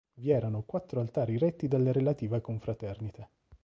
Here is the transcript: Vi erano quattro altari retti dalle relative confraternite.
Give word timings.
Vi 0.15 0.31
erano 0.31 0.63
quattro 0.63 0.99
altari 0.99 1.37
retti 1.37 1.67
dalle 1.67 1.91
relative 1.91 2.41
confraternite. 2.41 3.29